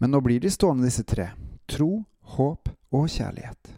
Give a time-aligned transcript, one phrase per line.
[0.00, 1.26] Men nå blir de stående, disse tre.
[1.68, 3.74] Tro, håp og kjærlighet.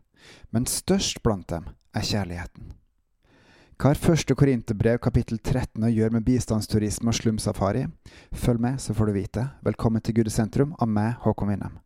[0.55, 1.67] Men størst blant dem
[1.99, 2.71] er kjærligheten.
[3.75, 7.89] Hva har første Korinterbrev kapittel 13 å gjøre med bistandsturisme og slumsafari?
[8.31, 9.49] Følg med, så får du vite.
[9.67, 11.82] Velkommen til Gudesentrum av meg, Håkon Winnem.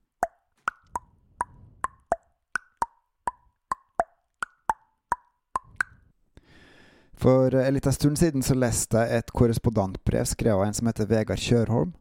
[7.16, 11.08] For en liten stund siden så leste jeg et korrespondentbrev skrevet av en som heter
[11.08, 11.94] Vegard Kjørholm,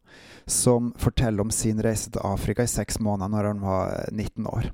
[0.46, 4.68] som forteller om sin reise til Afrika i seks måneder når han var 19 år.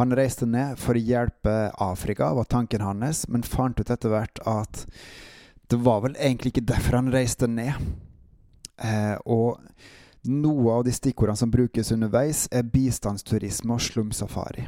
[0.00, 4.40] Han reiste ned for å hjelpe Afrika, var tanken hans, men fant ut etter hvert
[4.48, 4.84] at
[5.72, 7.76] det var vel egentlig ikke derfor han reiste ned.
[8.76, 9.62] Eh, og
[10.28, 14.66] noe av de stikkordene som brukes underveis, er bistandsturisme og slumsafari.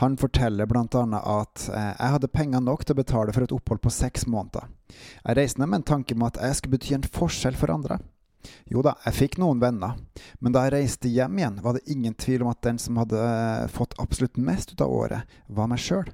[0.00, 1.04] Han forteller bl.a.
[1.40, 4.68] at eh, jeg hadde penger nok til å betale for et opphold på seks måneder.
[5.24, 7.96] Jeg reiste ned med en tanke om at jeg skulle bety en forskjell for andre.
[8.70, 9.96] Jo da, jeg fikk noen venner,
[10.38, 13.22] men da jeg reiste hjem igjen, var det ingen tvil om at den som hadde
[13.22, 16.12] eh, fått absolutt mest ut av året, var meg sjøl.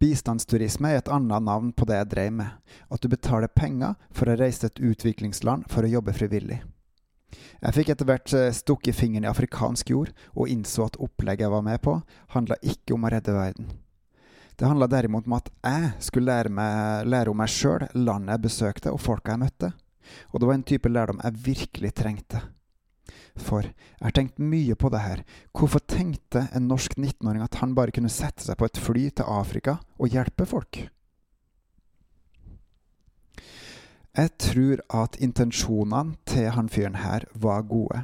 [0.00, 4.28] Bistandsturisme er et annet navn på det jeg drev med, at du betaler penger for
[4.28, 6.60] å reise til et utviklingsland for å jobbe frivillig.
[7.60, 11.54] Jeg fikk etter hvert eh, stukket fingeren i afrikansk jord, og innså at opplegget jeg
[11.54, 12.00] var med på,
[12.34, 13.70] handla ikke om å redde verden.
[14.60, 18.44] Det handla derimot om at jeg skulle lære, meg, lære om meg sjøl, landet jeg
[18.44, 19.70] besøkte og folka jeg møtte.
[20.32, 22.42] Og det var en type lærdom jeg virkelig trengte.
[23.40, 25.22] For jeg har tenkt mye på det her.
[25.56, 29.30] Hvorfor tenkte en norsk 19-åring at han bare kunne sette seg på et fly til
[29.32, 30.82] Afrika og hjelpe folk?
[34.20, 38.02] Jeg tror at intensjonene til han fyren her var gode.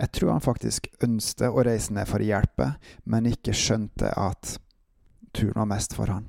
[0.00, 2.72] Jeg tror han faktisk ønsket å reise ned for å hjelpe,
[3.06, 4.56] men ikke skjønte at
[5.30, 6.24] turen var mest for han.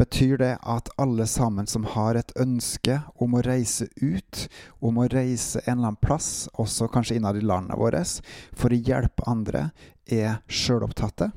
[0.00, 4.46] Betyr det at alle sammen som har et ønske om å reise ut,
[4.80, 8.22] om å reise en eller annen plass, også kanskje innad i landet vårt,
[8.56, 9.66] for å hjelpe andre,
[10.08, 11.28] er sjølopptatte?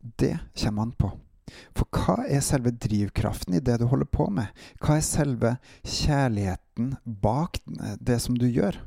[0.00, 1.12] Det kommer han på.
[1.82, 4.52] For hva er selve drivkraften i det du holder på med?
[4.78, 7.58] Hva er selve kjærligheten bak
[7.98, 8.78] det som du gjør?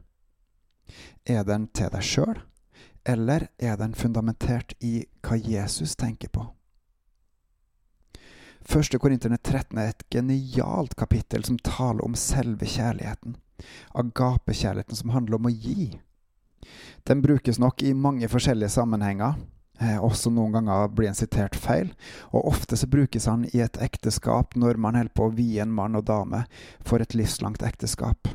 [1.28, 2.38] Er den til deg sjøl,
[3.03, 6.45] eller er den fundamentert i hva Jesus tenker på?
[8.66, 13.35] Første Korinterne 13 er et genialt kapittel som taler om selve kjærligheten.
[13.91, 15.91] Agapekjærligheten som handler om å gi.
[17.06, 19.35] Den brukes nok i mange forskjellige sammenhenger,
[19.80, 21.91] også noen ganger blir en sitert feil,
[22.31, 25.74] og ofte så brukes han i et ekteskap når man holder på å vie en
[25.75, 26.46] mann og dame
[26.86, 28.30] for et livslangt ekteskap.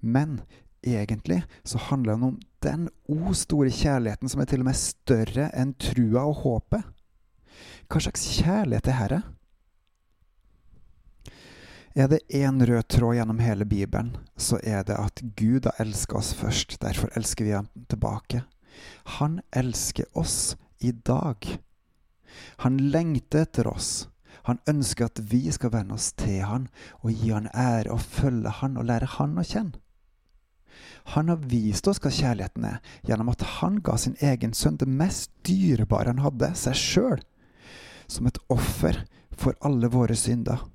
[0.00, 0.40] Men
[0.86, 5.50] egentlig så handler det om den o store kjærligheten som er til og med større
[5.54, 6.86] enn trua og håpet.
[7.90, 9.22] Hva slags kjærlighet er herre?
[11.96, 16.18] Er det én rød tråd gjennom hele Bibelen, så er det at Gud har elska
[16.18, 16.76] oss først.
[16.82, 18.42] Derfor elsker vi ham tilbake.
[19.18, 21.46] Han elsker oss i dag.
[22.64, 24.08] Han lengter etter oss.
[24.46, 26.68] Han ønsker at vi skal venne oss til han
[27.00, 29.80] og gi han ære og følge han og lære han å kjenne.
[31.14, 34.88] Han har vist oss hva kjærligheten er, gjennom at han ga sin egen sønn det
[34.90, 37.22] mest dyrebare han hadde, seg sjøl,
[38.10, 40.66] som et offer for alle våre synder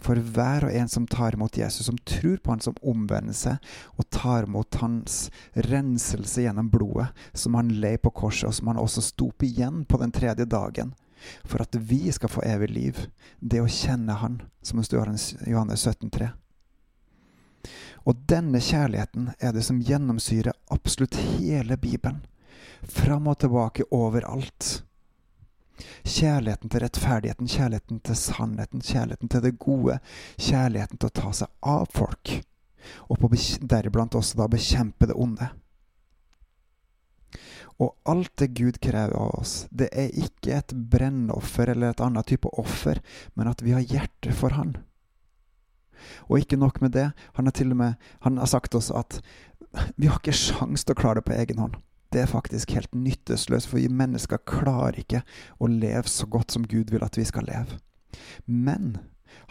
[0.00, 3.70] for hver og en som tar imot Jesus, som tror på han som omvender seg
[3.96, 5.28] og tar imot hans
[5.68, 9.84] renselse gjennom blodet, som han lei på korset, og som han også sto opp igjen
[9.84, 10.94] på den tredje dagen,
[11.44, 13.06] for at vi skal få evig liv,
[13.40, 16.30] det å kjenne han, som det står i Johannes 17,3.
[18.08, 22.22] Og denne kjærligheten er det som gjennomsyrer absolutt hele Bibelen,
[22.80, 24.80] fram og tilbake overalt.
[26.04, 29.98] Kjærligheten til rettferdigheten, kjærligheten til sannheten, kjærligheten til det gode.
[30.38, 32.34] Kjærligheten til å ta seg av folk,
[33.08, 33.26] og
[33.60, 35.50] deriblant også da bekjempe det onde.
[37.80, 42.28] Og alt det Gud krever av oss, det er ikke et brennoffer eller et annet
[42.28, 43.00] type offer,
[43.34, 44.76] men at vi har hjerte for Han.
[46.28, 49.20] Og ikke nok med det, han har til og med han har sagt oss at
[49.96, 51.76] vi har ikke sjans til å klare det på egen hånd
[52.10, 55.22] det er faktisk helt nytteløst, for vi mennesker klarer ikke
[55.58, 57.78] å leve så godt som Gud vil at vi skal leve.
[58.46, 58.98] Men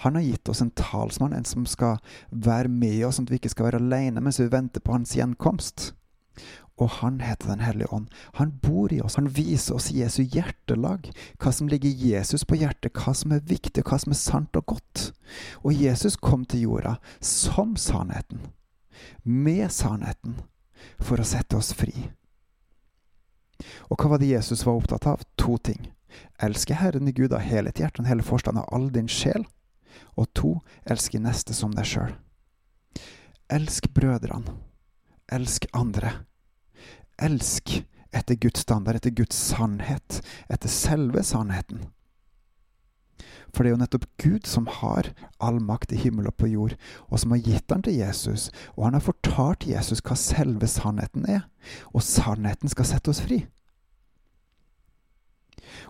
[0.04, 2.00] han har gitt oss en talsmann, en som skal
[2.32, 5.16] være med oss, sånn at vi ikke skal være alene mens vi venter på hans
[5.16, 5.94] gjenkomst.
[6.80, 8.08] Og han heter Den hellige ånd.
[8.34, 9.16] Han bor i oss.
[9.16, 11.10] Han viser oss Jesu hjertelag.
[11.36, 14.66] Hva som ligger Jesus på hjertet, hva som er viktig, hva som er sant og
[14.66, 15.10] godt.
[15.64, 18.48] Og Jesus kom til jorda som sannheten.
[19.24, 20.40] Med sannheten.
[21.04, 22.08] For å sette oss fri.
[23.90, 25.24] Og hva var det Jesus var opptatt av?
[25.42, 25.92] To ting.
[26.42, 29.46] Elske Herren i Gud av hele ditt hjerte hele forstand av all din sjel.
[30.16, 32.16] Og to, elske neste som deg sjøl.
[33.50, 34.54] elsk brødrene.
[35.32, 36.12] Elsk andre.
[37.18, 41.90] Elsk etter Guds standard, etter Guds sannhet, etter selve sannheten.
[43.54, 45.12] For det er jo nettopp Gud som har
[45.44, 46.76] all makt i himmel og på jord,
[47.10, 48.50] og som har gitt den til Jesus.
[48.76, 51.48] Og han har fortalt Jesus hva selve sannheten er.
[51.94, 53.44] Og sannheten skal sette oss fri.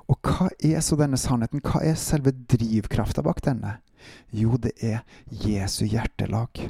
[0.09, 1.63] Og hva er så denne sannheten?
[1.63, 3.77] Hva er selve drivkrafta bak denne?
[4.31, 6.69] Jo, det er Jesu hjertelag.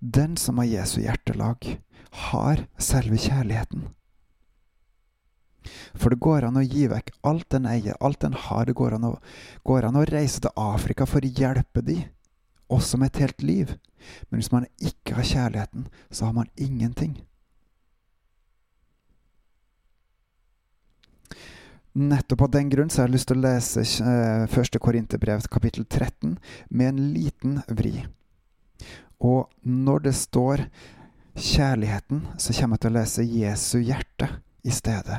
[0.00, 1.78] Den som har Jesu hjertelag,
[2.10, 3.84] har selve kjærligheten.
[5.94, 8.66] For det går an å gi vekk alt en eier, alt en har.
[8.66, 9.14] Det går an å,
[9.66, 11.98] går an å reise til Afrika for å hjelpe de,
[12.70, 13.74] også med et helt liv.
[14.28, 17.18] Men hvis man ikke har kjærligheten, så har man ingenting.
[21.92, 25.84] Nettopp av den grunn så har jeg lyst til å lese eh, første Korinterbrev kapittel
[25.84, 26.36] 13
[26.70, 28.06] med en liten vri.
[29.20, 30.62] Og når det står
[31.34, 34.30] kjærligheten, så kommer jeg til å lese Jesu hjerte
[34.62, 35.18] i stedet.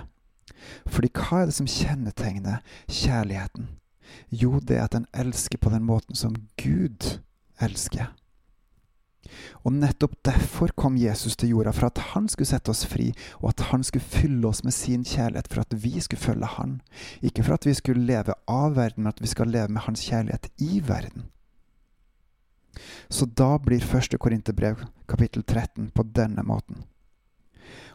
[0.85, 3.69] Fordi hva er det som kjennetegner kjærligheten?
[4.29, 7.17] Jo, det er at den elsker på den måten som Gud
[7.61, 8.11] elsker.
[9.63, 13.51] Og nettopp derfor kom Jesus til jorda, for at han skulle sette oss fri, og
[13.53, 16.79] at han skulle fylle oss med sin kjærlighet for at vi skulle følge han.
[17.21, 20.03] Ikke for at vi skulle leve av verden, men at vi skal leve med hans
[20.09, 21.29] kjærlighet i verden.
[23.11, 26.83] Så da blir første Korinterbrev kapittel 13 på denne måten.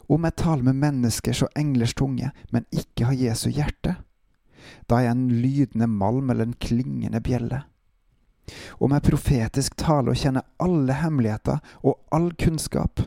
[0.07, 3.97] Om jeg taler med menneskers og englers tunge, men ikke har Jesu hjerte,
[4.87, 7.63] da er jeg en lydende malm eller en klingende bjelle.
[8.79, 13.01] Om jeg profetisk taler og kjenner alle hemmeligheter og all kunnskap,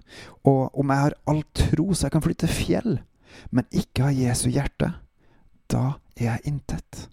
[0.45, 2.99] og om jeg har all tro så jeg kan flytte fjell,
[3.51, 4.93] men ikke har Jesu hjerte,
[5.71, 7.07] da er jeg intet.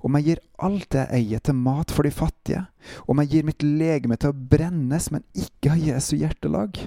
[0.00, 2.62] Om jeg gir alt det jeg eier til mat for de fattige,
[3.06, 6.80] om jeg gir mitt legeme til å brennes, men ikke har Jesu hjertelag,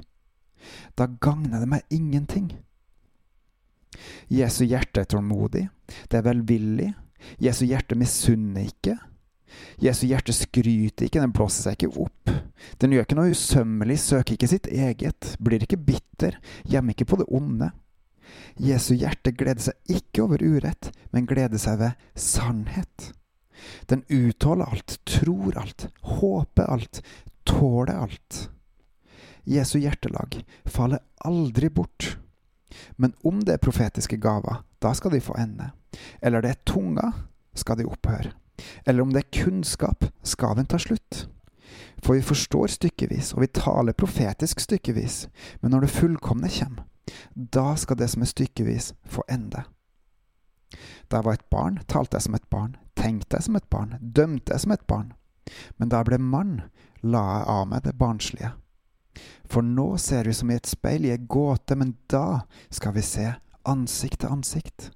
[0.99, 2.51] da gagner det meg ingenting.
[4.31, 5.67] Jesu hjerte er tålmodig,
[6.09, 6.91] det er velvillig,
[7.41, 8.95] Jesu hjerte misunner ikke.
[9.81, 12.31] Jesu hjerte skryter ikke, den blåser seg ikke opp.
[12.79, 17.19] Den gjør ikke noe usømmelig, søker ikke sitt eget, blir ikke bitter, gjemmer ikke på
[17.21, 17.71] det onde.
[18.61, 23.11] Jesu hjerte gleder seg ikke over urett, men gleder seg ved sannhet.
[23.91, 27.01] Den utholder alt, tror alt, håper alt,
[27.45, 28.47] tåler alt.
[29.43, 32.17] Jesu hjertelag faller aldri bort.
[32.95, 35.71] Men om det er profetiske gaver, da skal de få ende.
[36.21, 37.11] Eller det er tunga,
[37.53, 38.31] skal de opphøre.
[38.85, 41.27] Eller om det er kunnskap, skal den ta slutt.
[42.01, 45.27] For vi forstår stykkevis, og vi taler profetisk stykkevis,
[45.61, 46.85] men når det fullkomne kommer,
[47.35, 49.63] da skal det som er stykkevis, få ende.
[51.09, 53.97] Da jeg var et barn, talte jeg som et barn, tenkte jeg som et barn,
[54.01, 55.13] dømte jeg som et barn.
[55.77, 56.53] Men da jeg ble mann,
[57.03, 58.53] la jeg av meg det barnslige.
[59.45, 63.03] For nå ser vi som i et speil i ei gåte, men da skal vi
[63.05, 63.27] se
[63.67, 64.89] ansikt til ansikt.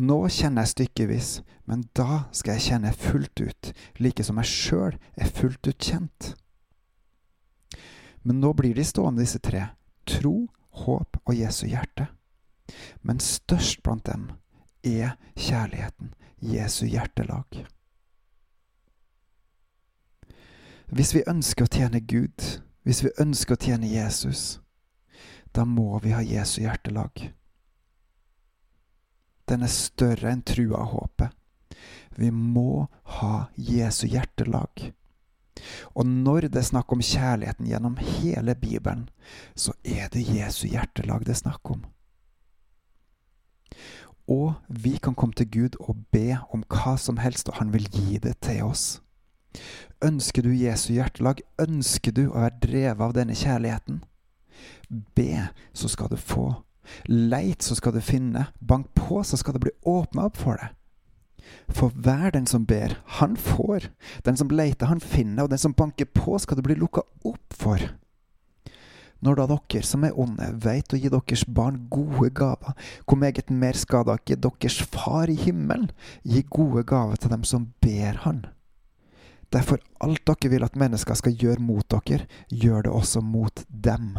[0.00, 1.30] Nå kjenner jeg stykkevis,
[1.68, 6.32] men da skal jeg kjenne fullt ut, like som jeg sjøl er fullt ut kjent.
[8.22, 9.66] Men nå blir de stående, disse tre,
[10.08, 10.48] tro,
[10.84, 12.08] håp og Jesu hjerte.
[13.02, 14.30] Men størst blant dem
[14.86, 17.64] er kjærligheten, Jesu hjertelag.
[20.90, 22.44] Hvis vi ønsker å tjene Gud,
[22.86, 24.60] hvis vi ønsker å tjene Jesus,
[25.52, 27.30] da må vi ha Jesu hjertelag.
[29.50, 31.36] Den er større enn trua og håpet.
[32.16, 32.86] Vi må
[33.18, 34.90] ha Jesu hjertelag.
[35.98, 39.08] Og når det er snakk om kjærligheten gjennom hele Bibelen,
[39.54, 41.82] så er det Jesu hjertelag det er snakk om.
[44.30, 47.88] Og vi kan komme til Gud og be om hva som helst, og han vil
[47.90, 49.00] gi det til oss.
[50.04, 51.42] Ønsker du Jesu hjertelag?
[51.60, 54.02] Ønsker du å være drevet av denne kjærligheten?
[55.16, 56.48] Be, så skal du få.
[57.06, 58.46] Leit, så skal du finne.
[58.60, 60.76] Bank på, så skal det bli åpna opp for deg.
[61.70, 63.90] For hver den som ber, han får.
[64.26, 67.56] Den som leiter, han finner, og den som banker på, skal det bli lukka opp
[67.56, 67.90] for.
[69.20, 72.72] Når da dere som er onde, veit å gi deres barn gode gaver,
[73.04, 75.90] hvor meget mer skal da ikke deres far i himmelen
[76.24, 78.46] gi gode gaver til dem som ber Han?
[79.50, 84.14] Derfor alt dere vil at mennesker skal gjøre mot dere, gjør det også mot dem.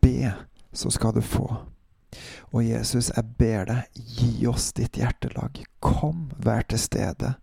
[0.00, 0.32] Be,
[0.72, 1.46] så skal du få.
[2.50, 5.60] Og Jesus, jeg ber deg, gi oss ditt hjertelag.
[5.84, 7.36] Kom, vær til stede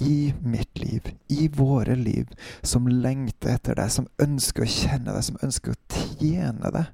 [0.00, 2.28] i mitt liv, i våre liv,
[2.62, 6.90] som lengter etter deg, som ønsker å kjenne deg, som ønsker å tjene deg.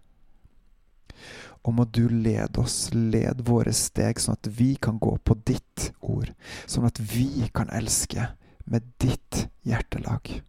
[1.67, 5.91] Og må du lede oss, led våre steg, sånn at vi kan gå på ditt
[6.01, 6.33] ord,
[6.69, 8.29] sånn at vi kan elske
[8.69, 10.43] med ditt hjertelag.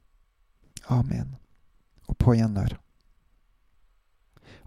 [0.91, 1.35] Amen.
[2.09, 2.75] Og på gjenhør.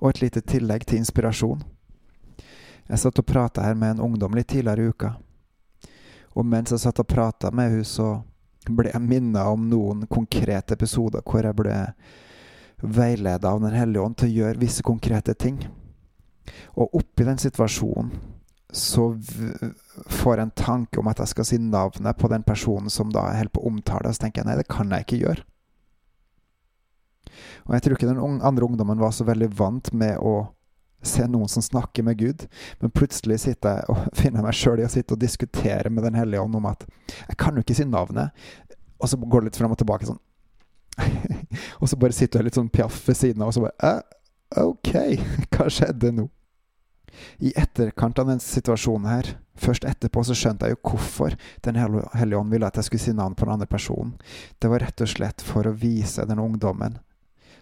[0.00, 1.62] Og et lite tillegg til inspirasjon.
[2.88, 5.12] Jeg satt og prata her med en ungdom litt tidligere i uka.
[6.32, 8.22] Og mens jeg satt og prata med henne, så
[8.68, 11.76] ble jeg minna om noen konkrete episoder hvor jeg ble
[12.82, 15.60] veileda av Den hellige ånd til å gjøre visse konkrete ting.
[16.74, 18.10] Og oppi den situasjonen
[18.72, 19.10] så
[20.08, 23.26] får jeg en tanke om at jeg skal si navnet på den personen som da
[23.28, 25.44] er helt på omtale, og så tenker jeg nei, det kan jeg ikke gjøre.
[27.68, 30.34] Og jeg tror ikke den andre ungdommen var så veldig vant med å
[31.02, 32.46] se noen som snakker med Gud,
[32.80, 36.18] men plutselig sitter jeg og finner meg sjøl i å sitte og diskutere med Den
[36.18, 38.32] hellige ånd om at jeg kan jo ikke si navnet.
[39.02, 40.20] Og så går det litt fram og tilbake sånn.
[41.80, 44.62] og så bare sitter jeg litt sånn pjaff ved siden av, og så bare eh,
[44.62, 44.92] OK,
[45.52, 46.28] hva skjedde nå?
[47.38, 52.38] I etterkant av den situasjonen her, først etterpå, så skjønte jeg jo hvorfor Den hellige
[52.38, 54.14] ånd ville at jeg skulle si navn på den andre personen.
[54.58, 56.98] Det var rett og slett for å vise den ungdommen.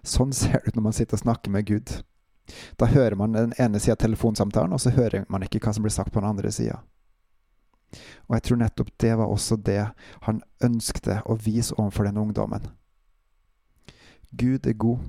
[0.03, 1.91] Sånn ser det ut når man sitter og snakker med Gud.
[2.81, 5.85] Da hører man den ene sida av telefonsamtalen, og så hører man ikke hva som
[5.85, 6.81] blir sagt på den andre sida.
[8.29, 9.83] Og jeg tror nettopp det var også det
[10.27, 12.71] han ønskte å vise overfor den ungdommen.
[14.31, 15.03] Gud er god.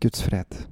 [0.00, 0.64] Guds fred.